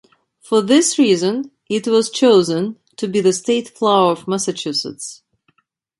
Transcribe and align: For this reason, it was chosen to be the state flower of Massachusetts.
For 0.39 0.63
this 0.63 0.97
reason, 0.97 1.51
it 1.69 1.85
was 1.85 2.09
chosen 2.09 2.79
to 2.95 3.07
be 3.07 3.21
the 3.21 3.31
state 3.33 3.69
flower 3.69 4.09
of 4.13 4.27
Massachusetts. 4.27 5.21